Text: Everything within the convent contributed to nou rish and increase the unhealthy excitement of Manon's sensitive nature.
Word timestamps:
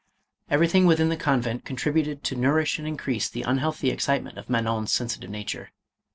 Everything 0.49 0.87
within 0.87 1.09
the 1.09 1.15
convent 1.15 1.63
contributed 1.63 2.23
to 2.23 2.35
nou 2.35 2.53
rish 2.53 2.79
and 2.79 2.87
increase 2.87 3.29
the 3.29 3.43
unhealthy 3.43 3.91
excitement 3.91 4.35
of 4.35 4.49
Manon's 4.49 4.91
sensitive 4.91 5.29
nature. 5.29 5.69